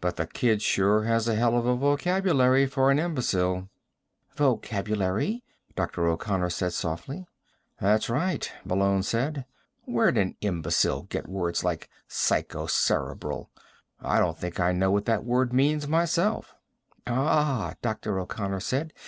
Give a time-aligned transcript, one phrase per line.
[0.00, 3.68] "But the kid sure has a hell of a vocabulary for an imbecile."
[4.34, 5.44] "Vocabulary?"
[5.76, 6.08] Dr.
[6.08, 7.28] O'Connor said softly.
[7.80, 9.44] "That's right," Malone said.
[9.84, 13.50] "Where'd an imbecile get words like 'psychocerebral'?
[14.00, 16.56] I don't think I know what that means, myself."
[17.06, 18.18] "Ah," Dr.
[18.18, 18.92] O'Connor said.